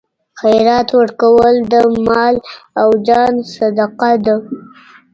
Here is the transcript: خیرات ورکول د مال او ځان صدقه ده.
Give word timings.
خیرات 0.39 0.89
ورکول 0.99 1.55
د 1.73 1.73
مال 2.07 2.35
او 2.81 2.89
ځان 3.07 3.33
صدقه 3.55 4.11
ده. 4.25 4.35